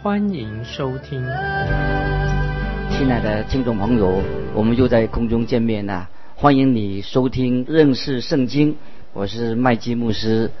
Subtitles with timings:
[0.00, 1.20] 欢迎收听。
[2.88, 4.22] 亲爱的听众朋友，
[4.54, 8.76] 我们又在空中见面了，欢迎你收听认识圣经，
[9.12, 10.52] 我是麦基牧师。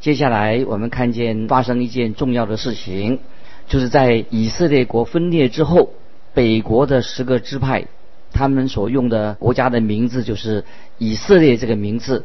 [0.00, 3.20] 接下来我们看见发生一件重要的事情，
[3.68, 5.90] 就是在以色列国分裂之后，
[6.34, 7.86] 北国的十个支派，
[8.32, 10.64] 他们所用的国家的名字就是
[10.98, 12.24] 以色列这个名字，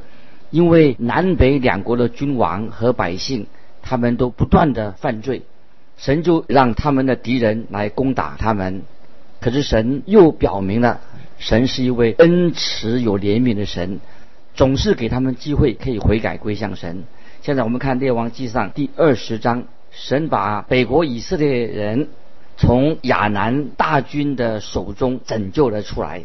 [0.50, 3.46] 因为南北两国的君王和百姓，
[3.84, 5.44] 他们都不断的犯罪，
[5.98, 8.84] 神就让他们的敌人来攻打他们，
[9.40, 11.02] 可是神又表明了，
[11.38, 14.00] 神是一位恩慈有怜悯的神，
[14.54, 17.04] 总是给他们机会可以悔改归向神。
[17.42, 22.10] 现在我们看《列王记上》第二十章，神把北国以色列人
[22.58, 26.24] 从亚南大军的手中拯救了出来。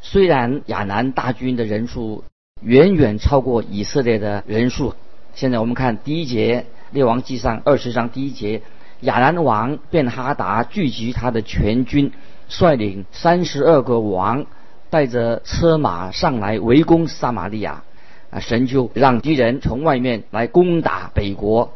[0.00, 2.24] 虽然亚南大军的人数
[2.60, 4.94] 远远超过以色列的人数，
[5.34, 8.62] 现在我们看第一节《列王记上》二十章第一节，
[9.02, 12.12] 亚南王便哈达聚集他的全军，
[12.48, 14.46] 率领三十二个王，
[14.90, 17.84] 带着车马上来围攻撒玛利亚。
[18.30, 21.74] 啊，神就让敌人从外面来攻打北国。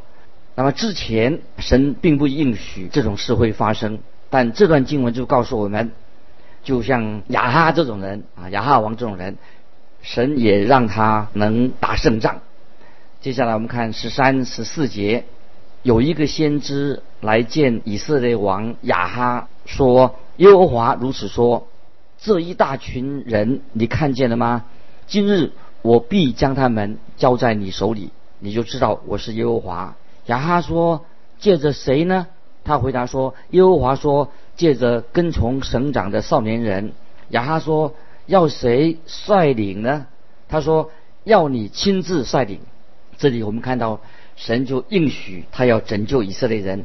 [0.54, 3.98] 那么之前神并不应许这种事会发生，
[4.30, 5.92] 但这段经文就告诉我们，
[6.64, 9.36] 就像亚哈这种人啊，亚哈王这种人，
[10.00, 12.40] 神也让他能打胜仗。
[13.20, 15.24] 接下来我们看十三、十四节，
[15.86, 21.68] 有一个先知来见以色列王亚哈，说：“耶和华如此说，
[22.18, 24.64] 这一大群人，你看见了吗？
[25.06, 25.52] 今日。”
[25.82, 29.94] 我必将他们交在你手里，你就知道我是耶和华。
[30.26, 31.04] 亚哈说
[31.38, 32.26] ：“借着谁呢？”
[32.64, 36.92] 他回答说：“耶和华说，借着跟从省长的少年人。”
[37.30, 37.94] 亚哈说
[38.26, 40.06] ：“要谁率领呢？”
[40.50, 40.90] 他说
[41.22, 42.58] ：“要你亲自率领。”
[43.16, 44.00] 这里我们看到
[44.36, 46.84] 神就应许他要拯救以色列人。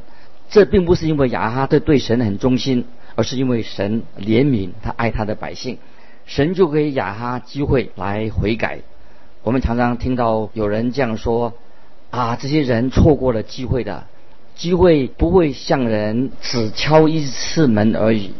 [0.50, 5.78] 这并不是因为亚哈对对神很忠心，而是因为神怜悯他爱他的百姓，
[6.26, 8.80] 神就给亚哈机会来悔改。
[9.42, 11.54] 我们常常听到有人这样说
[12.10, 14.04] ：“啊，这些人错过了机会的，
[14.54, 18.32] 机会不会向人只敲一次门而已，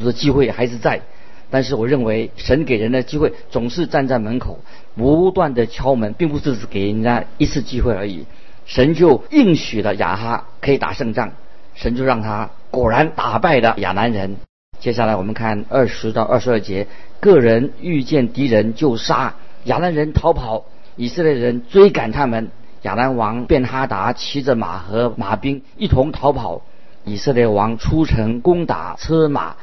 [0.00, 1.02] 说机会还是在。
[1.50, 4.60] 但是我认为，神给人的机会总是站在门口，
[4.94, 8.24] 不断的敲门，并不是只给人家一次机会而已。
[8.66, 11.30] 神就应许了亚哈可以打胜仗，
[11.74, 14.36] 神就让他果然打败了亚南人。
[14.78, 16.86] 接下来我们看二十到二十二节，
[17.20, 19.34] 个人遇见敌人就杀。”
[19.64, 22.50] 亚兰人逃跑，以色列人追赶他们。
[22.82, 26.62] 亚兰王便哈达骑着马和马兵一同逃跑。
[27.04, 29.56] 以色列王出城攻打车马，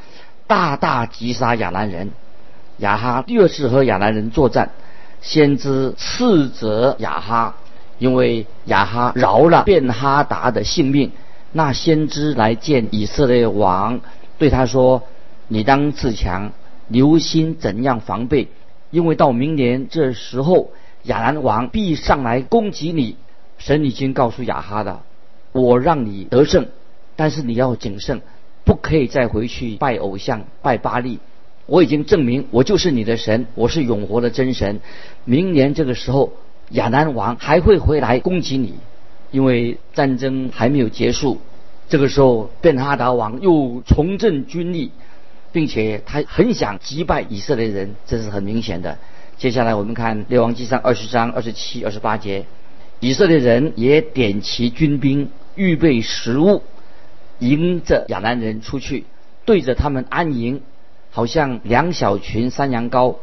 [0.48, 2.12] 大大击杀亚兰人。
[2.78, 4.72] 亚哈第二次和亚兰人作战，
[5.22, 7.56] 先知斥责亚哈，
[8.04, 11.10] 因为亚哈饶了便哈达的性命。
[11.54, 14.02] 那先知来见以色列王，
[14.38, 15.04] 对他说
[15.48, 16.52] ：“你当自强，
[16.90, 18.50] 留心怎样防备。”
[18.92, 20.72] 因为到明年这时候，
[21.04, 23.16] 亚兰王必上来攻击你。
[23.58, 25.00] 神已经告诉亚哈的，
[25.54, 26.68] 我让你得胜，
[27.16, 28.22] 但是你要谨慎，
[28.66, 31.20] 不可以再回去拜偶像、拜巴利。
[31.68, 34.82] 我已经证明我就是你的神，我是永活的真神。
[35.24, 36.34] 明年这个时候，
[36.70, 38.76] 亚南王还会回来攻击你，
[39.32, 41.40] 因为战争还没有结束。
[41.90, 44.92] 这个时候，便哈达王又重振军力。
[45.52, 48.98] 并且他很想击败以色列人，这是很明显的。
[49.38, 52.46] 接下来我们看《列王纪上》二十章二十七、二十八节，
[53.00, 56.64] 以色列人也点齐军兵，预备食物，
[57.38, 59.06] 迎着亚南人出去，
[59.46, 60.64] 对着他们安营，
[61.12, 63.18] 好像两小群山羊羔。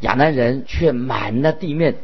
[0.00, 1.94] 亚南人却满了地面。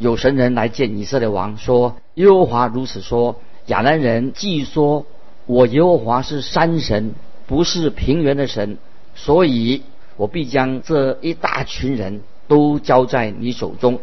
[0.00, 3.36] 有神人来见以色列王，说：“耶和华如此说：
[3.66, 5.04] 亚兰人既说
[5.44, 7.12] 我耶和华是山神，
[7.46, 8.78] 不是平原的神。”
[9.14, 9.82] 所以，
[10.16, 13.98] 我必将这一大群人都交在你手中，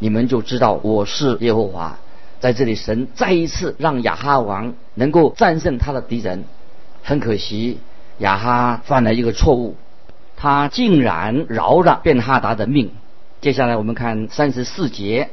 [0.00, 2.00] 你们就知道我是耶和华。
[2.40, 6.42] 在这里，神再一次让亚哈王能够战胜他的敌人。
[7.04, 7.78] 很可惜，
[8.18, 9.76] 亚哈犯了一个错误，
[10.36, 12.90] 他竟然饶了便哈达的命。
[13.40, 15.30] 接下来，我们看三十四节，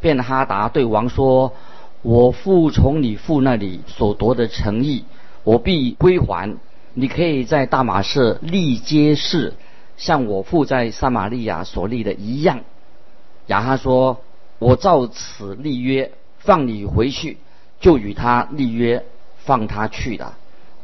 [0.00, 1.52] 便哈达对王说
[2.02, 5.04] ：“我父从你父那里所夺的诚意，
[5.44, 6.56] 我必归还。”
[6.94, 9.54] 你可以在大马士立街市，
[9.96, 12.60] 像我父在撒玛利亚所立的一样。
[13.46, 14.20] 亚哈说
[14.58, 17.38] ：“我照此立约，放你回去，
[17.78, 19.04] 就与他立约，
[19.38, 20.34] 放他去的。”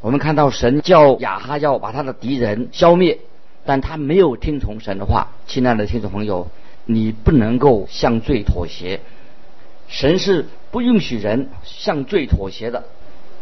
[0.01, 3.19] 我们看到神叫亚哈要把他的敌人消灭，
[3.65, 5.33] 但他没有听从神的话。
[5.47, 6.49] 亲爱的听众朋友，
[6.85, 9.01] 你不能够向罪妥协，
[9.89, 12.85] 神是不允许人向罪妥协的。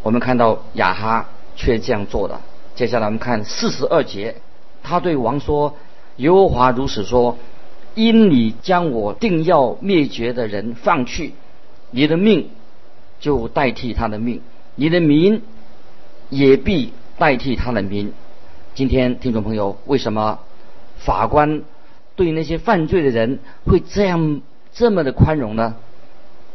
[0.03, 2.41] 我们看到亚哈却这样做了。
[2.75, 4.35] 接下来我们看四十二节，
[4.83, 5.75] 他对王说
[6.17, 7.37] ：“耶和华如此说。”
[7.95, 11.33] 因你将我定要灭绝的人放去，
[11.89, 12.49] 你的命
[13.19, 14.41] 就代替他的命，
[14.75, 15.41] 你的名
[16.29, 18.13] 也必代替他的名。
[18.79, 20.39] 今天听众朋友，为什么
[20.99, 21.63] 法官
[22.15, 24.39] 对那些犯罪的人会这样
[24.71, 25.75] 这么的宽容呢？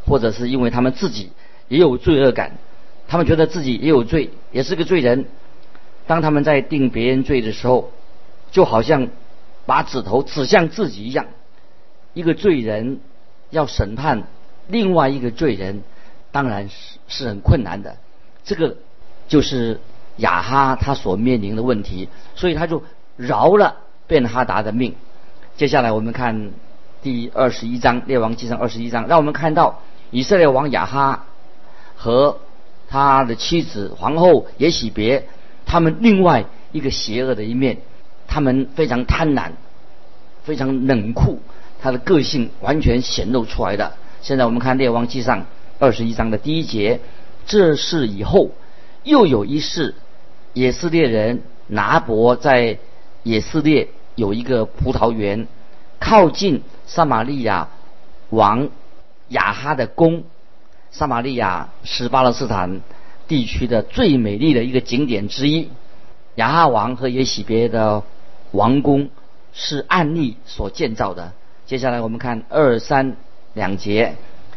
[0.07, 1.33] 或者是因为他们自己
[1.69, 2.53] 也有罪恶感，
[3.09, 5.27] 他们觉得自己也有罪，也是个罪人。
[6.07, 7.91] 当他们在定别人罪的时候，
[8.51, 9.09] 就好像。
[9.67, 11.27] 把指头指向自己一样，
[12.15, 13.01] 一个罪人
[13.51, 14.23] 要审判
[14.67, 15.83] 另外一个罪人，
[16.33, 17.99] 当然是是很困难的。
[18.45, 18.77] 这个
[19.29, 19.79] 就是
[20.17, 22.83] 亚哈他所面临的问题，所以他就
[23.17, 23.77] 饶了
[24.07, 24.95] 便哈达的命。
[25.57, 26.51] 接下来我们看
[27.03, 29.81] 第二十一章列王记上二十一章，让我们看到
[30.11, 31.27] 以色列王亚哈
[31.97, 32.39] 和
[32.89, 35.27] 他的妻子皇后也喜别
[35.67, 37.79] 他们另外一个邪恶的一面。
[38.27, 39.51] 他们非常贪婪，
[40.43, 41.41] 非常冷酷，
[41.81, 43.93] 他的个性完全显露出来的。
[44.23, 45.41] 现在我们看《列王记上》
[45.79, 47.01] 二十一章的第一节，
[47.47, 48.51] 这事以后
[49.05, 49.95] 又有一事，
[50.55, 52.79] 以色列人拿伯在
[53.23, 55.47] 以色列有一个葡萄园，
[56.01, 57.69] 靠近撒玛利亚
[58.31, 58.71] 王
[59.29, 60.25] 亚哈的宫。
[60.91, 62.81] 撒玛利亚是巴勒斯坦
[63.29, 65.69] 地区的最美丽的一个景点之一。
[66.37, 68.03] 亚哈王和耶喜别的。
[68.53, 69.11] 王宫
[69.53, 71.33] 是按例所建造的。
[71.67, 73.17] 接下来我们看二三
[73.53, 74.15] 两节，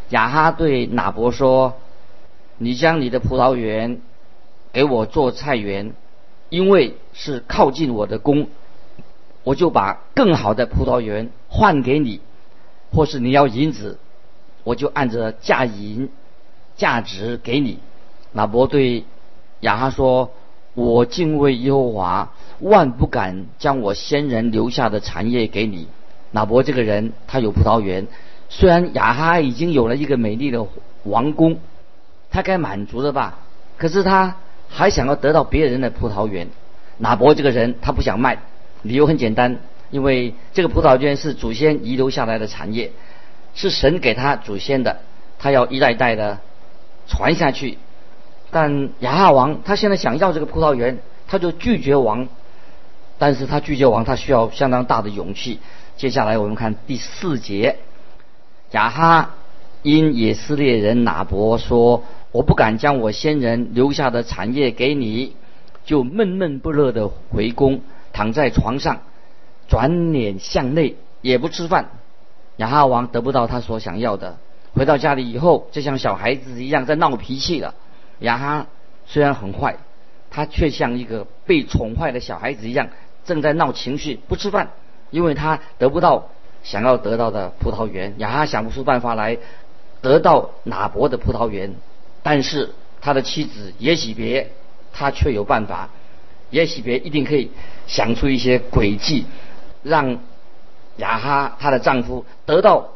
[0.09, 1.73] 亚哈对拿伯说
[2.59, 4.01] ：“你将你的葡萄园
[4.77, 5.93] 给我做菜园，
[6.49, 8.45] 因为是靠近我的宫，
[9.43, 12.19] 我就把更好的葡萄园换给你；
[12.91, 13.97] 或是你要银子，
[14.63, 16.11] 我就按着价银
[16.75, 17.79] 价值给你。”
[18.33, 19.03] 拿伯对
[19.61, 20.29] 亚哈说
[20.75, 22.31] ：“我敬畏耶和华。”
[22.61, 25.87] 万不敢将我先人留下的产业给你。
[26.29, 28.05] 拿伯这个人，他有葡萄园，
[28.49, 30.67] 虽然亚哈已经有了一个美丽的
[31.03, 31.57] 王宫，
[32.29, 33.39] 他该满足的吧？
[33.77, 34.37] 可是他
[34.69, 36.47] 还想要得到别人的葡萄园。
[36.97, 38.39] 拿伯这个人，他不想卖，
[38.81, 39.59] 理由很简单，
[39.91, 42.91] 因为这个葡萄园是祖先遗留下来的产业，
[43.53, 44.99] 是神给他祖先的，
[45.37, 46.39] 他要一代一代的
[47.07, 47.77] 传下去。
[48.49, 52.27] 但亚哈王他现在想要这个葡萄园，他就拒绝王。
[53.19, 55.59] 但是他拒绝王，他需要相当大的勇气。
[55.97, 57.77] 接下来我们看第四节，
[58.71, 59.31] 亚哈
[59.81, 62.03] 因以色列人拿伯说
[62.37, 65.35] ：“我不敢将我先人留下的产业给你，
[65.85, 67.81] 就闷闷不乐的回宫，
[68.13, 68.99] 躺在床上，
[69.67, 71.89] 转脸向内，也不吃饭。
[72.57, 74.37] 亚哈王得不到他所想要的，
[74.75, 77.73] 回到家里以后，就像小孩子一样在闹脾气了。
[78.19, 78.67] 亚哈
[79.07, 79.77] 虽然很坏，
[80.29, 82.89] 他却像一个被宠坏的小孩子一样。”
[83.25, 84.69] 正在闹情绪，不吃饭，
[85.09, 86.29] 因为他得不到
[86.61, 89.39] 想要得到的葡萄园，亚哈想不出办法来
[90.03, 91.73] 得到哪伯的葡萄园。
[92.23, 92.69] 但是
[93.01, 94.51] 他的妻子也许别，
[94.93, 95.89] 他却有办法，
[96.49, 97.51] 也许别一定可以
[97.87, 99.25] 想出一些诡计，
[99.83, 100.19] 让
[100.97, 102.89] 雅哈她的丈夫得到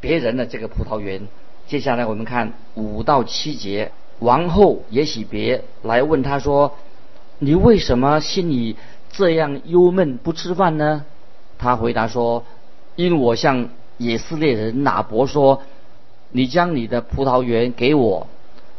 [0.00, 1.28] 别人的这个葡萄园。
[1.66, 6.76] 接下来我们看五到七节，王后也许别来问他说
[7.38, 8.76] ：“你为什么心里？”
[9.12, 11.04] 这样忧闷不吃饭呢？
[11.58, 12.44] 他回答说
[12.96, 15.62] ：“因我向以色列人拿伯说，
[16.30, 18.26] 你将你的葡萄园给我，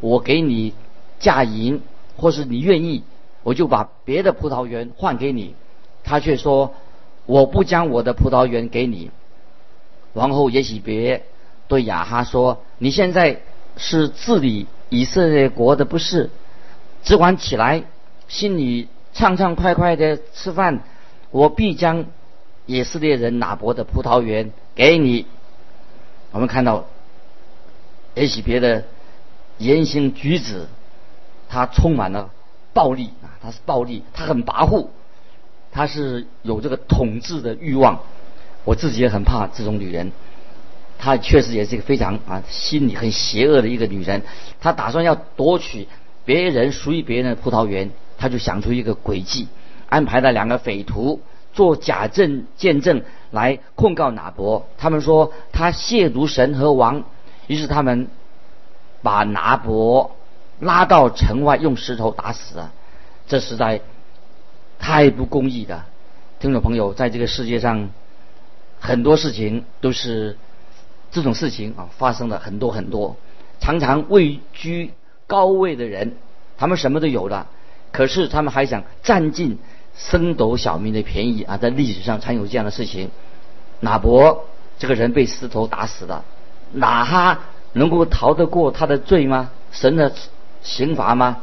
[0.04, 0.74] 我给你
[1.18, 1.82] 价银，
[2.18, 3.04] 或是你愿意，
[3.44, 5.56] 我就把别的葡萄园换给你。”
[6.04, 6.74] 他却说
[7.26, 9.12] ：“我不将我的葡萄园给你。”
[10.12, 11.24] 王后也许别
[11.70, 13.40] 对亚哈说：“你现在
[13.78, 16.30] 是治理以色列国的不是？
[17.04, 17.84] 只管起来，
[18.28, 20.82] 心里。”畅畅快快的吃饭，
[21.30, 22.06] 我必将
[22.66, 25.28] 以色列人拿伯的葡萄园给你。
[26.32, 26.86] 我们看到
[28.16, 28.86] 也许别的
[29.58, 30.68] 言行举止，
[31.50, 32.30] 他充满了
[32.74, 34.88] 暴力啊，他是暴力，他很跋扈，
[35.72, 38.00] 他是有这个统治的欲望。
[38.66, 40.12] 我自己也很怕这种女人，
[40.98, 44.22] 她确实也是一个非常啊心里很邪恶的一个女人。
[44.62, 45.88] 她打算要夺取
[46.24, 47.92] 别人属于别人的葡萄园。
[48.18, 49.50] 她就想出一个诡计，
[49.90, 51.20] 安排了两个匪徒
[51.52, 54.66] 做假证见证来控告拿伯。
[54.78, 57.04] 他们说他亵渎神和王，
[57.48, 58.08] 于是他们
[59.04, 60.16] 把拿伯
[60.60, 62.72] 拉到城外，用石头打死了。
[63.28, 63.82] 这实在
[64.80, 65.84] 太不公义的。
[66.40, 67.90] 听众朋友，在这个世界上，
[68.80, 70.38] 很多事情都是
[71.12, 73.16] 这种事情啊，发生了很多很多。
[73.60, 74.94] 常常位居
[75.28, 76.18] 高位的人，
[76.58, 77.48] 他们什么都有了，
[77.92, 79.60] 可是他们还想占尽
[79.96, 81.58] 升斗小民的便宜啊！
[81.58, 83.12] 在历史上常有这样的事情。
[83.80, 84.46] 拿伯
[84.80, 86.26] 这个人被石头打死了，
[86.74, 87.40] 哪哈
[87.74, 89.52] 能够逃得过他的罪吗？
[89.72, 90.14] 神的
[90.62, 91.42] 刑罚吗？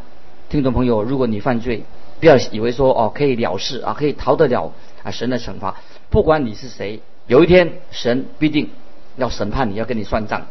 [0.48, 1.84] 听众朋友，如果你犯罪，
[2.18, 4.72] 不要以为说哦可以了事啊，可以逃得了
[5.02, 5.76] 啊神的惩罚。
[6.08, 8.70] 不管你是谁，有一天神必定
[9.16, 10.46] 要审判你，要跟你算账。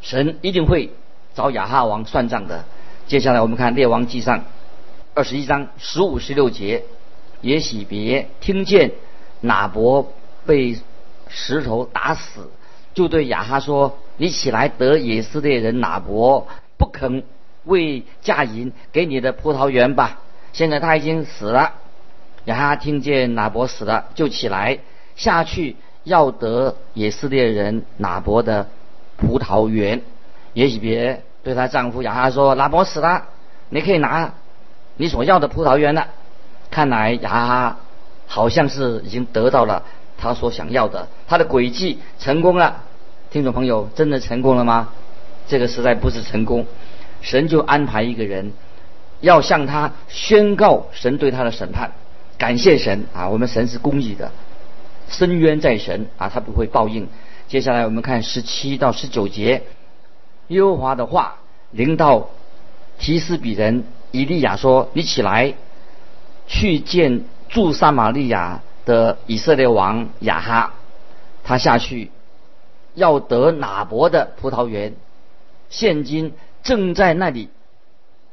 [0.00, 0.90] 神一定会。
[1.36, 2.64] 找亚哈王算账的。
[3.06, 4.38] 接下来我们看《列王记上》
[5.12, 6.84] 二十一章十五十六节，
[7.42, 8.92] 也许别听见
[9.42, 10.14] 哪伯
[10.46, 10.78] 被
[11.28, 12.50] 石头打死，
[12.94, 16.46] 就对亚哈说：“你起来得以色列人哪伯
[16.76, 17.22] 不肯
[17.64, 20.20] 为嫁银给你的葡萄园吧。”
[20.52, 21.74] 现在他已经死了。
[22.46, 24.78] 亚哈听见哪伯死了，就起来
[25.16, 28.68] 下去要得以色列人哪伯的
[29.16, 30.00] 葡萄园。
[30.54, 33.24] 也许别对她丈夫亚哈说：“老婆死了，
[33.68, 34.32] 你可以拿
[34.96, 36.08] 你所要的葡萄园了。”
[36.70, 37.76] 看来亚哈
[38.26, 39.82] 好像是已经得到了
[40.16, 42.84] 他所想要的，他的诡计成功了。
[43.36, 44.88] 听众朋友，真的成功了吗？
[45.46, 46.64] 这个实在不是成功。
[47.20, 48.52] 神就安排一个人
[49.20, 51.92] 要向他宣告神对他的审判。
[52.38, 54.32] 感谢神啊，我们神是公义的，
[55.10, 57.08] 深渊在神啊，他不会报应。
[57.46, 59.64] 接下来我们看十七到十九节。
[60.48, 61.36] 耶和华的话
[61.72, 62.30] 临到
[62.98, 65.52] 提斯比人以利亚说：“你起来，
[66.46, 70.72] 去见驻撒玛利亚的以色列王亚哈，
[71.44, 72.10] 他下去
[72.96, 74.96] 要得哪伯的葡萄园，
[75.70, 76.34] 现今
[76.64, 77.48] 正在那里。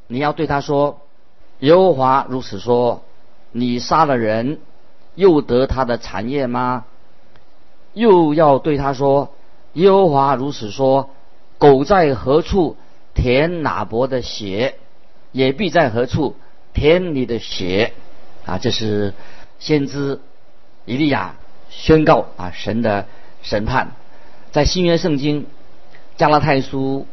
[0.07, 1.01] 你要对他说：
[1.59, 3.03] 耶和华如此说：
[3.51, 4.57] 你杀了人，
[5.13, 6.85] 又得他的产业吗？
[7.93, 9.35] 又要对他说：
[9.73, 11.11] 耶和华如此说。”
[11.59, 12.75] 狗在何处
[13.13, 14.75] 舔哪伯的血，
[15.31, 16.35] 也必在何处
[16.73, 17.93] 舔你的血。
[18.45, 19.13] 啊，这是
[19.59, 20.19] 先知
[20.83, 21.35] 以利亚
[21.69, 23.05] 宣告啊神的
[23.43, 23.91] 审判，
[24.53, 25.47] 在新约圣经
[26.15, 27.07] 加拉太书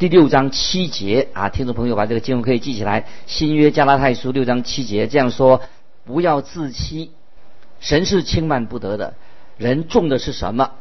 [0.00, 3.06] 第六章七节啊，听众朋友把这个经文可以记起来。
[3.28, 5.60] 新约加拉太书六章七节这样说：
[6.04, 7.12] 不要自欺，
[7.78, 9.14] 神是轻慢不得的。
[9.58, 10.72] 人种的是什么，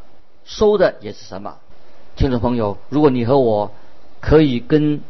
[0.43, 1.57] 收的也是什么。
[2.15, 3.71] 听众朋友，如果你和我
[4.21, 5.01] 可以跟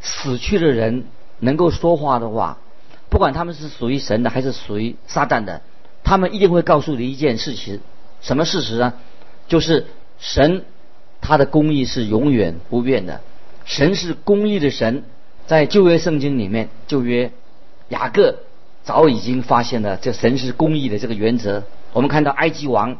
[0.00, 1.04] 死去的人
[1.38, 2.58] 能够说话的话，
[3.10, 5.62] 不管他们是属于神的还是属于撒旦的，
[6.02, 7.78] 他们一定会告诉你一件事情：
[8.20, 8.94] 什么事实呢？
[9.46, 9.86] 就是
[10.22, 10.64] 神
[11.20, 13.20] 他的公义是永远不变的。
[13.64, 15.02] 神是公义的神，
[15.48, 17.32] 在旧约圣经里面，旧约
[17.88, 18.36] 雅各
[18.84, 21.64] 早已经发现了这神是公义的这个原则。
[21.92, 22.96] 我们看到埃及王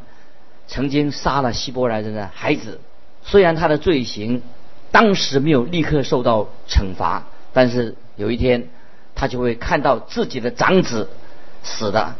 [0.67, 2.81] 曾经杀了希伯来人的孩子。
[3.23, 4.43] 虽然他的罪行
[4.91, 8.69] 当时没有立刻受到惩罚，但是有一天
[9.15, 11.09] 他就会看到自己的长子
[11.63, 12.17] 死的。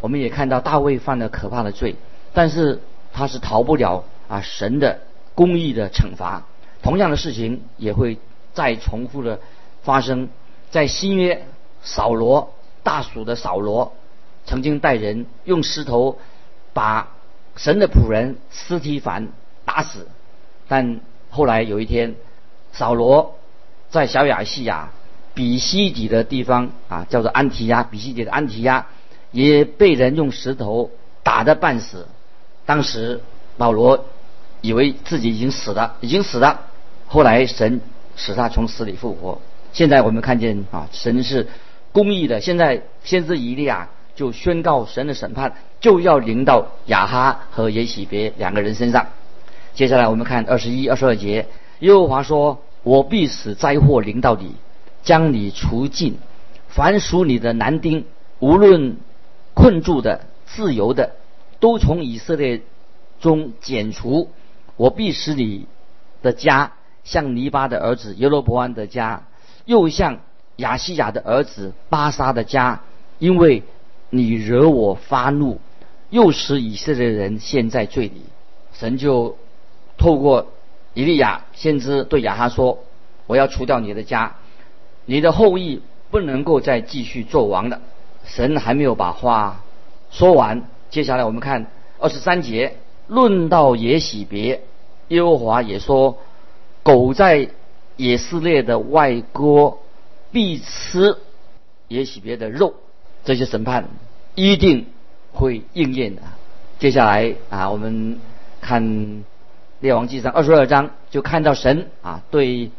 [0.00, 1.94] 我们也看到大卫犯了可怕的罪，
[2.34, 2.80] 但是
[3.12, 5.00] 他是逃不了啊神的
[5.34, 6.44] 公义的惩罚。
[6.80, 8.16] 同样的事情也会
[8.54, 9.40] 再重复的
[9.82, 10.30] 发生
[10.70, 11.44] 在新约。
[11.82, 13.94] 扫罗大蜀的扫罗
[14.44, 16.18] 曾经带人用石头
[16.74, 17.08] 把
[17.56, 19.28] 神的仆人斯提凡
[19.64, 20.06] 打死。
[20.68, 22.16] 但后来有一天，
[22.72, 23.38] 扫罗
[23.88, 24.90] 在小亚细亚
[25.32, 28.88] 比西底的地方啊，叫做安提亚，比西底的安提亚
[29.30, 30.90] 也被人用石头
[31.22, 32.06] 打得半死。
[32.66, 33.22] 当时
[33.56, 34.04] 保罗
[34.60, 36.60] 以为自己已经死了，已经死了。
[37.06, 37.80] 后来神
[38.16, 39.40] 使他从死里复活。
[39.72, 41.48] 现在我们看见啊，神是
[41.92, 42.40] 公义的。
[42.40, 49.06] 现在先知以利亚就宣告神的审判就要临到亚哈和耶喜别两个人身上。
[49.74, 51.46] 接下来我们看二十一、二十二节，
[51.78, 54.54] 耶和华说：“我必使灾祸临到你，
[55.02, 56.18] 将你除尽。
[56.68, 58.04] 凡属你的男丁，
[58.40, 58.96] 无论
[59.54, 61.12] 困住的、自由的，
[61.60, 62.60] 都从以色列
[63.20, 64.30] 中剪除。
[64.80, 65.66] 我必使你
[66.22, 66.72] 的家
[67.04, 69.24] 像尼巴的儿子耶罗伯安的家，
[69.66, 70.20] 又像
[70.56, 72.80] 亚西亚的儿子巴沙的家，
[73.18, 73.62] 因为
[74.08, 75.60] 你惹我发怒，
[76.08, 78.22] 又使以色列人陷在罪里。
[78.72, 79.36] 神就。”
[80.00, 80.46] 透过
[80.94, 82.78] 以利亚先知对亚哈说
[83.28, 84.36] ：“我要除掉你的家，
[85.04, 87.82] 你的后裔不能够再继续做王了。
[88.24, 89.60] 神还没有把话
[90.10, 91.66] 说完，接下来我们看
[91.98, 92.76] 二十三节，
[93.10, 94.62] 论到耶喜别，
[95.08, 96.18] 耶和华也说，
[96.84, 97.48] 狗在
[97.96, 99.80] 以色列的外郭
[100.30, 101.16] 必吃
[101.88, 102.74] 耶喜别的肉，
[103.24, 103.88] 这些审判
[104.36, 104.86] 一定
[105.32, 106.22] 会应验的。
[106.78, 108.20] 接下来啊，我们
[108.60, 109.24] 看
[109.80, 112.70] 列王记上二十二章，就看到神啊对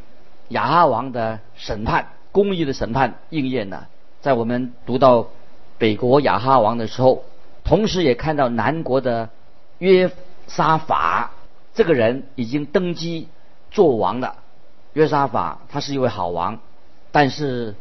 [0.47, 3.89] 亚哈王的审判，公义的审判应验了。
[4.21, 5.27] 在我们读到
[5.77, 7.25] 北国亚哈王的时候，
[7.65, 9.29] 同时也看到南国的
[9.81, 10.11] 约
[10.47, 11.31] 沙法
[11.73, 13.27] 这个人已经登基
[13.71, 14.35] 做王了。
[14.93, 16.59] 约沙法他是一位好王，
[17.11, 17.73] 但是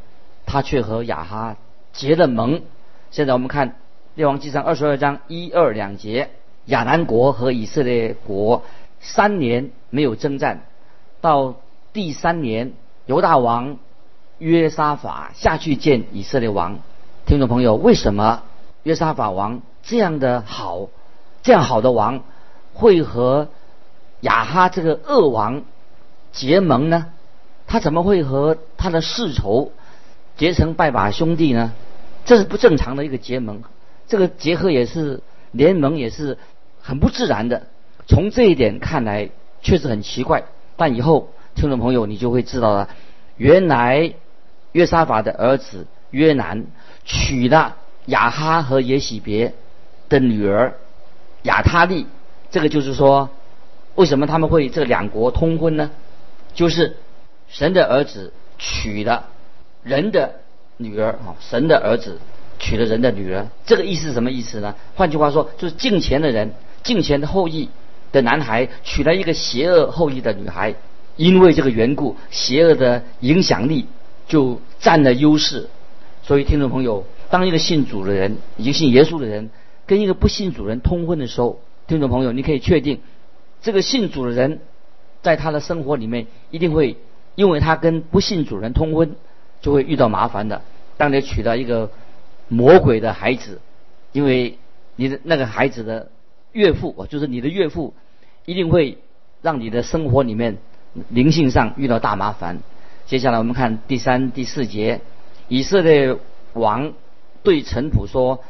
[0.47, 1.57] 他却和亚哈
[1.92, 2.62] 结了盟。
[3.11, 3.76] 现在我们看
[4.14, 6.30] 列王纪上二十二章一二两节，
[6.64, 8.62] 亚南国和以色列国
[9.00, 10.62] 三年没有征战，
[11.21, 11.57] 到
[11.92, 12.73] 第三年
[13.04, 13.76] 犹大王
[14.38, 16.78] 约沙法下去见以色列王。
[17.26, 18.42] 听众朋友，为什么
[18.85, 20.88] 约沙法王这样的好，
[21.42, 22.25] 这样好的王，
[22.75, 23.49] 会和
[24.20, 25.62] 亚哈这个恶王
[26.32, 27.06] 结盟呢？
[27.66, 29.73] 他怎么会和他的世仇
[30.37, 31.73] 结成拜把兄弟呢？
[32.25, 33.62] 这是不正常的一个结盟，
[34.06, 36.37] 这个结合也是联盟，也是
[36.80, 37.62] 很不自然的。
[38.06, 39.30] 从这一点看来，
[39.62, 40.44] 确实很奇怪。
[40.76, 42.88] 但以后听众朋友，你就会知道了，
[43.37, 44.14] 原来
[44.73, 46.66] 约沙法的儿子约南。
[47.04, 49.54] 娶了亚哈和耶喜别
[50.09, 50.75] 的女儿
[51.42, 52.06] 亚他利，
[52.50, 53.28] 这个就是说，
[53.94, 55.90] 为什么他们会这两国通婚呢？
[56.54, 56.97] 就是
[57.49, 59.26] 神的儿子娶了
[59.82, 60.35] 人的
[60.76, 62.18] 女儿啊，神的儿子
[62.59, 64.75] 娶了人的女儿，这个意思是什么意思呢？
[64.94, 67.68] 换句话说，就是敬前的人，敬前的后裔
[68.12, 70.75] 的男孩娶了一个邪恶后裔的女孩，
[71.16, 73.87] 因为这个缘故，邪恶的影响力
[74.26, 75.68] 就占了优势。
[76.22, 79.50] 所以，听众朋友，当一个信主的人，一个信耶稣的人，
[79.90, 83.00] 跟一个不信主人通婚的时候，听众朋友，你可以确定，
[83.61, 84.61] 这个信主的人，
[85.20, 86.96] 在他的生活里面，一定会
[87.35, 89.16] 因为他跟不信主人通婚，
[89.61, 90.62] 就会遇到麻烦的。
[90.96, 91.90] 当你娶到一个
[92.46, 93.61] 魔鬼的孩子，
[94.12, 94.59] 因为
[94.94, 96.09] 你的那个孩子的
[96.53, 97.92] 岳父，就是你的岳父，
[98.44, 98.96] 一定会
[99.42, 100.59] 让你的生活里面
[101.09, 102.61] 灵性上遇到大麻烦。
[103.07, 105.00] 接下来我们看第三、第四节。
[105.48, 106.16] 以色列
[106.53, 106.92] 王
[107.42, 108.44] 对臣仆说：“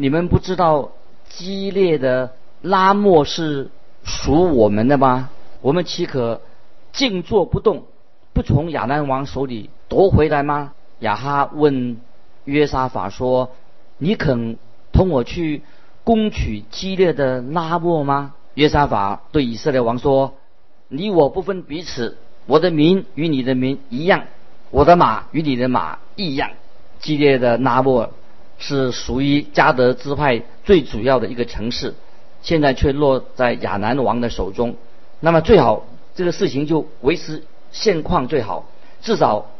[0.00, 0.92] 你们不知道
[1.28, 2.32] 激烈的
[2.62, 3.68] 拉莫是
[4.02, 5.28] 属我们的吗？
[5.60, 6.40] 我们岂可
[6.90, 7.82] 静坐不动，
[8.32, 11.98] 不从亚南王手里夺回来吗？”亚哈问
[12.46, 13.50] 约沙法说
[13.98, 14.56] ：“你肯
[14.90, 15.60] 同我去
[16.02, 20.32] 攻取激烈的拉莫吗？”约沙法对以色列王说
[20.88, 24.24] ：“你我不分彼此，我的民与你的民一样。”
[24.72, 26.52] 我的马与你的马一样，
[27.00, 28.10] 激烈的拉莫
[28.60, 31.94] 是属于加德支派最主要的一个城市，
[32.42, 34.76] 现在却落在亚南王的手中。
[35.18, 37.42] 那么最好这个事情就维持
[37.72, 38.68] 现况最好，
[39.00, 39.50] 至少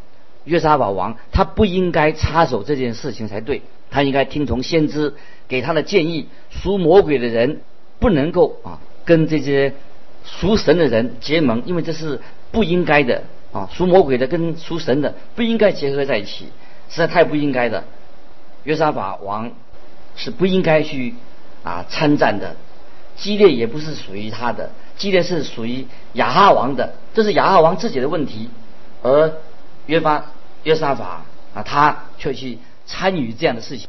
[0.44, 5.14] 约沙法王他不应该插手这件事情才对，他应该听从先知
[5.48, 6.28] 给他的建议。
[6.50, 7.62] 属魔鬼的人
[7.98, 9.72] 不能够啊跟这些
[10.24, 12.20] 属神的人结盟，因为这是
[12.52, 13.22] 不应该的。
[13.52, 16.44] 啊，属魔鬼的跟属神的不应该结合在一起，
[16.88, 17.82] 实在太不应该的。
[18.64, 19.50] 约沙法王
[20.16, 21.14] 是不应该去
[21.62, 22.56] 啊参战的，
[23.16, 28.50] 基列也不是属于他的，基列是属于亚哈王的，这是亚哈王自己的问题。
[29.02, 29.32] 而
[29.86, 30.26] 约巴
[30.64, 31.22] 约沙法
[31.54, 33.88] 啊，他却去参与这样的事情。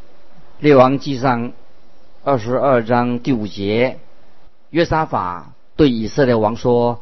[0.60, 1.52] 列王记上
[2.24, 4.00] 二十二章第五节，
[4.70, 7.00] 约沙法对以色列王说。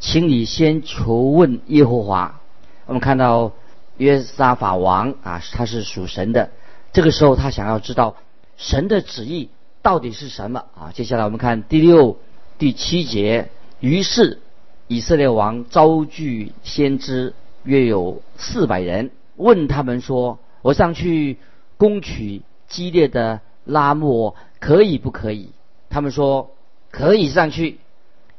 [0.00, 2.40] 请你先求问耶和华。
[2.84, 3.52] 我们看到
[3.96, 6.50] 约沙法王啊，他是属神的。
[6.94, 8.14] 这个时候他想要知道
[8.56, 9.50] 神的旨意
[9.82, 10.92] 到底是什么啊？
[10.94, 12.18] 接下来我们看第六、
[12.56, 13.50] 第七节。
[13.80, 14.40] 于是
[14.86, 21.38] 以色列王招聚先知约有四百人，问他们说：“我上去
[21.76, 25.50] 攻取激烈的拉莫可以不可以？”
[25.90, 26.52] 他们说
[26.92, 27.80] ：“可以上去，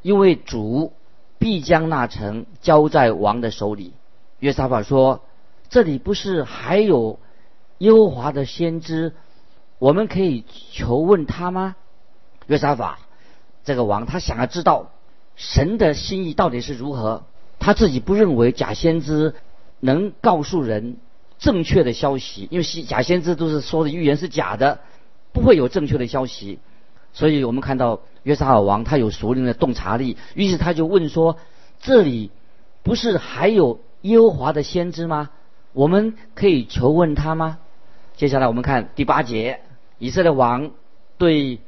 [0.02, 0.94] 因为主。”
[1.38, 3.92] 必将那城交在王的手里。
[4.40, 5.22] 约沙法说
[5.70, 7.20] ：“这里不是还有
[7.80, 9.14] 耶和华的先知，
[9.80, 11.76] 我们可以求问他吗？”
[12.48, 13.00] 约沙法
[13.64, 14.92] 这个王，他想要知道
[15.36, 17.24] 神的心意到底是如何。
[17.60, 19.34] 他自己不认为假先知
[19.80, 20.98] 能告诉人
[21.40, 24.80] 正确的消息，因为假先知都是说的预言是假的，
[25.34, 26.60] 不会有正确的消息。
[27.14, 28.02] 所以我们看到。
[28.26, 31.38] 约沙尔王他有熟练的洞察力，于是他就问说
[31.80, 32.32] ：“这里
[32.82, 35.30] 不是还有耶和华的先知吗？
[35.74, 37.60] 我们可以求问他吗？
[38.18, 39.60] 接下来我们看第八节，
[40.00, 40.72] 以色列王
[41.18, 41.60] 对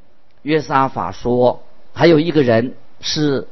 [0.43, 3.49] 约沙法说：“还有一个人是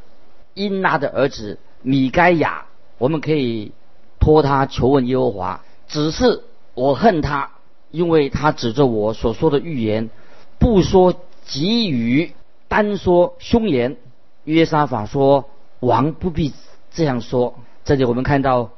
[0.54, 3.74] 因拉的儿子米该亚，我们可以
[4.18, 5.62] 托他求问耶和华。
[5.90, 7.52] 只是我恨他，
[7.92, 10.10] 因为他指着我所说的预言，
[10.58, 11.14] 不说
[11.46, 12.34] 给予，
[12.70, 13.98] 单说凶言。”
[14.46, 15.50] 约沙法说
[15.82, 16.54] ：“王不必
[16.94, 18.70] 这样说。”这里我们看到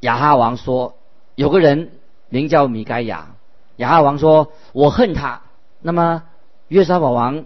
[0.00, 0.94] 亚哈王说
[1.36, 1.92] ：“有个人
[2.28, 3.34] 名叫米该亚。”
[3.82, 5.42] 亚哈王说：“我恨他。”
[5.82, 6.22] 那么
[6.68, 7.44] 约沙法王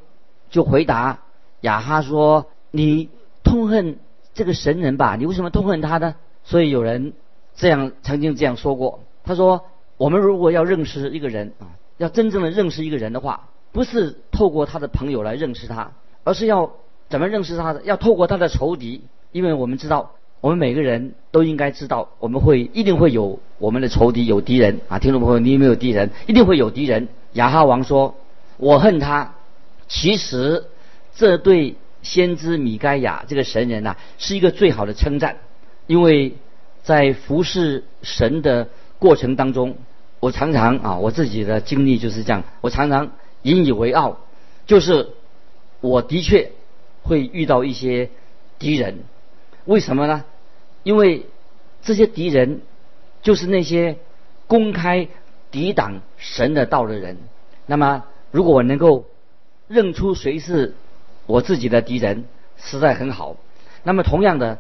[0.51, 1.21] 就回答
[1.63, 3.09] 亚哈说：“你
[3.43, 3.99] 痛恨
[4.35, 5.17] 这个神人吧？
[5.17, 7.15] 你为什么痛恨他呢？”所以有人
[7.57, 9.65] 这样曾经这样说过：“他说，
[9.97, 16.73] 我们如果要认识一个人啊，要真正的认识一个人的话，不是透过他的朋友来认识他，而是要
[17.09, 17.83] 怎么认识他的？
[17.83, 24.99] 要透过他的仇敌，因为我们知道。”我们每个人都应该知道，我们会一定会有我们的仇敌，有敌人啊！
[24.99, 26.11] 听众朋友，你有没有敌人？
[26.27, 27.09] 一定会有敌人。
[27.33, 28.15] 亚哈王说
[28.59, 29.35] ：“我恨他。”
[29.89, 30.65] 其实，
[31.15, 35.39] 这对先知米该亚这个神人呐，是一个最好的称赞，
[35.87, 36.35] 因为
[36.83, 38.69] 在服侍神的
[38.99, 39.77] 过程当中，
[40.21, 44.19] 我常常啊，我自己的经历就是这样，我常常引以为傲，
[44.67, 45.09] 就是
[45.81, 46.53] 我的确
[47.03, 48.11] 会遇到一些
[48.59, 48.99] 敌人。
[49.67, 50.25] 为什么呢？
[50.83, 51.27] 因为
[51.83, 52.61] 这些敌人
[53.23, 53.99] 就是那些
[54.47, 55.09] 公开
[55.51, 57.19] 抵挡神的道的人。
[57.67, 59.05] 那么，如果我能够
[59.67, 60.75] 认出谁是
[61.27, 62.25] 我自己的敌人，
[62.57, 63.37] 实在很好。
[63.83, 64.59] 那么，同样的，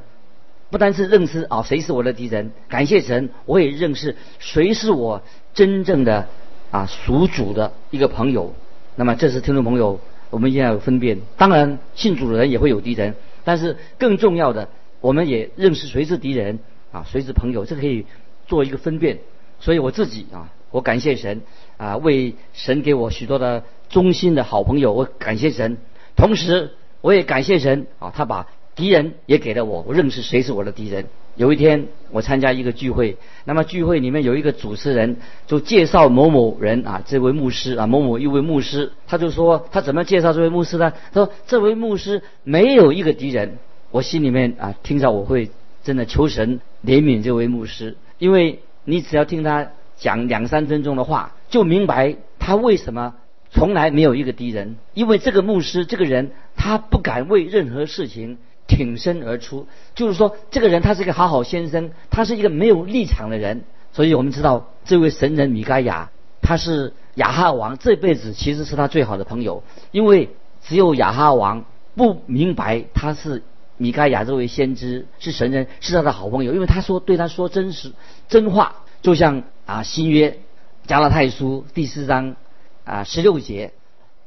[0.71, 5.23] 不单是认识啊谁是我的敌人，感谢神，我也认识谁是我
[5.55, 6.27] 真正的
[6.73, 8.53] 啊属主的一个朋友。
[8.97, 11.21] 那么，这是听众朋友，我们一定要有分辨。
[11.37, 13.15] 当然，信主的人也会有敌人，
[13.45, 14.69] 但是更重要的。
[15.01, 16.59] 我们也认识谁是敌人
[16.93, 18.07] 啊，谁是朋友，这可以
[18.47, 19.19] 做一个分辨。
[19.59, 21.41] 所以我自己啊，我感谢神
[21.77, 25.79] 啊，为神给我许多的忠心的好朋友，我感谢神。
[26.15, 31.07] 同时，我也感谢神啊，他把敌人也给了我，我认识谁是我的敌人。
[31.37, 40.93] 有一天我参加一个聚会，那么聚会里面有一个主持人就介绍某某人啊，这位牧师啊，某某一位牧师，他就说他怎么介绍这位牧师呢？
[41.13, 43.59] 他说这位牧师没有一个敌人。
[43.91, 45.51] 我心里面啊，听着我会
[45.85, 53.15] 真的求神怜悯这位牧师，因为你只要听他讲两三分钟的话，就明白他为什么
[53.51, 54.77] 从来没有一个敌人。
[54.93, 63.65] 因为这个牧师这个人，他不敢为任何事情挺身而出，就是说这个人他是一个好好先生，他是一个没有立场的人。
[63.93, 66.11] 所以我们知道这位神人米该亚，
[66.43, 70.29] 他是亚哈王这辈子其实是他最好的朋友，因为
[70.63, 73.43] 只有亚哈王不明白他是。
[73.79, 77.93] 米盖亚这位先知是神人，是他的好朋友，因为他说对他说真实
[78.29, 80.39] 真话，就像啊新约
[80.87, 82.37] 加拉太书第四章
[82.85, 83.73] 啊十六节，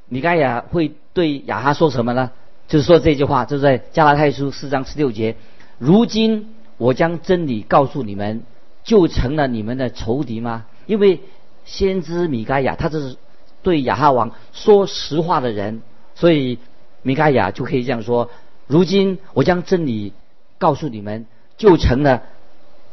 [0.07, 2.31] 米盖亚会对亚哈说什么呢？
[2.67, 5.35] 就是说这句话，就在加拉太书四章十六节。
[5.79, 8.43] 如今我将真理告诉你们，
[8.83, 10.65] 就成了你们的仇敌吗？
[10.85, 11.21] 因为
[11.65, 13.17] 先知米盖亚他这是
[13.63, 15.81] 对亚哈王说实话的人，
[16.13, 16.59] 所以
[17.01, 18.29] 米盖亚就可以这样说。
[18.69, 20.13] 如今我将真理
[20.59, 21.25] 告诉你们，
[21.57, 22.21] 就成了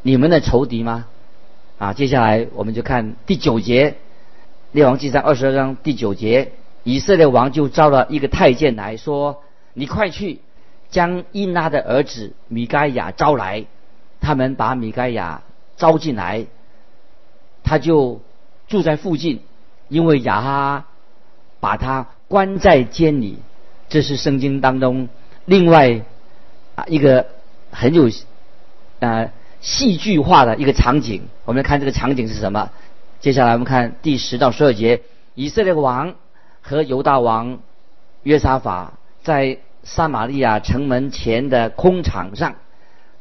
[0.00, 1.06] 你们的仇敌吗？
[1.76, 3.90] 啊，接下来我们就看第九节，
[4.72, 9.42] 《列王记上二十二章第九节，以色列王就招了一个太监来说
[9.74, 10.40] ：“你快去
[10.88, 13.66] 将伊拉的儿子米该亚招来。”
[14.18, 15.42] 他们把米该亚
[15.76, 16.46] 招进来，
[17.62, 18.22] 他就
[18.66, 19.40] 住在附近，
[19.88, 20.86] 因为亚哈
[21.60, 23.40] 把他关在监里。
[23.90, 25.10] 这是圣经当中。
[25.46, 26.02] 另外
[26.74, 27.26] 啊，一个
[27.70, 28.10] 很有
[29.00, 29.30] 啊
[29.60, 32.70] 戏剧化的一个场景，我们来看这个场景是什么？
[33.20, 35.02] 接下来我们看第十到十二节，
[35.34, 36.14] 以色列王
[36.60, 37.60] 和犹大王
[38.24, 42.56] 约沙法在撒玛利亚城门前的空场上，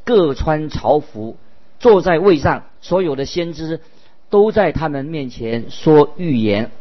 [0.04, 1.38] 各穿朝服，
[1.80, 3.80] 坐在位上，所有的先知
[4.32, 6.72] 都在他们面前说预言。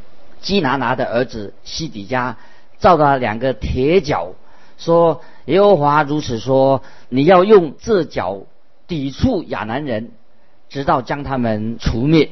[0.41, 2.37] 基拿拿的儿子西底家
[2.79, 4.33] 造了两个铁脚。
[4.85, 8.43] 说耶和华如此说：你要用这脚
[8.87, 10.11] 抵触亚南人，
[10.69, 12.29] 直到将他们除灭。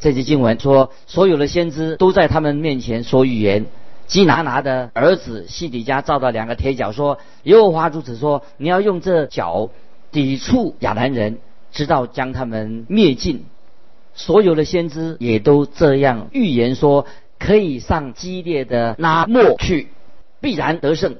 [0.00, 3.66] 这节经文说，所有的先知都在他们面前说预言。
[4.06, 9.70] 基拿拿的儿子西底家造的两个铁脚，说耶和华如此说：你要用这脚
[10.10, 11.38] 抵触亚南人，
[11.70, 13.44] 直到将他们灭尽。
[14.14, 17.06] 所有的先知也都这样预言说，
[17.38, 19.88] 可以上激烈的拉莫去，
[20.40, 21.16] 必然得胜。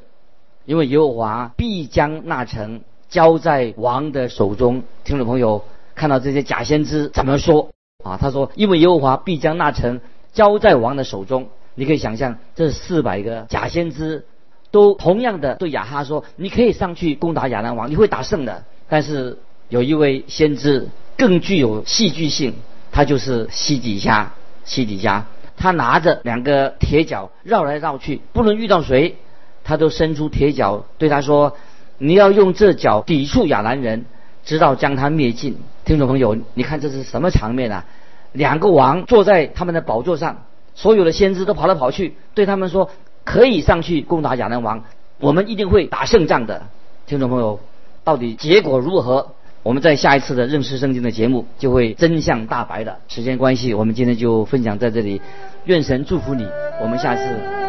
[0.65, 4.83] 因为耶和华必将那城交在王的手中。
[5.05, 7.71] 听众朋友看到这些假先知怎么说？
[8.03, 10.01] 啊，他说，因为耶和华必将那城
[10.33, 11.49] 交在王的手中。
[11.75, 14.25] 你可以想象，这四百个假先知
[14.71, 22.55] 都同样的对亚哈说：“你可以上去攻打亚兰王，你会打胜的。”但是有一位先知更具有戏剧性，
[22.93, 24.33] 他就是西底家。
[24.65, 29.17] 西底家他拿着两个铁脚绕来绕去，不论遇到谁，
[29.65, 31.57] 他都伸出铁脚对他说
[31.99, 34.05] ：“你要用这脚抵触亚兰人，
[34.45, 37.85] 直到将他灭尽。”听众朋友，你看这是什么场面啊？
[38.33, 40.45] 两个王坐在他们的宝座上。
[40.77, 42.91] 所有的先知都跑来跑去，对他们说
[43.25, 44.85] ：“可以上去攻打亚兰王，
[45.21, 46.63] 我们一定会打胜仗的。”
[47.07, 47.61] 听众朋友，
[48.03, 49.29] 到底结果如何？
[49.63, 52.99] 我们在下一次的认识圣经的节目就会真相大白的。
[53.09, 55.23] 时间关系，我们今天就分享在这里。
[55.65, 56.47] 愿神祝福你，
[56.83, 57.23] 我们下次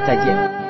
[0.05, 0.64] 再见。